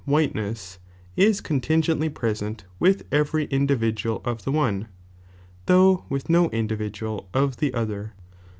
"wiiiteness," 0.07 0.79
is 1.15 1.41
contingently 1.41 2.09
present 2.09 2.63
with 2.79 3.03
every 3.11 3.43
individual 3.51 4.19
of 4.25 4.45
the 4.45 4.51
one, 4.51 4.87
though 5.67 6.03
with 6.09 6.27
no 6.27 6.49
individual 6.49 7.29
of 7.35 7.57
the 7.57 7.71
other,' 7.75 8.07
Ex. 8.17 8.41